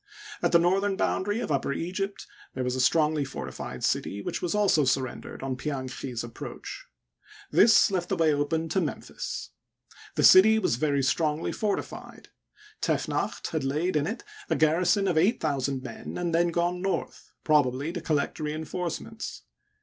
[0.41, 4.55] At the northern boundary of Upper Egypt there was a strongly fortified city which was
[4.55, 6.87] also surrendered on Pianchi's approach.
[7.51, 9.51] This left the way open to Memphis.
[10.15, 12.29] The city was very strongly fortified;
[12.81, 17.29] Tefnacht had laid in it a garrison of eight thousand men, and then gone north,
[17.43, 19.43] probably to collect re enforcements.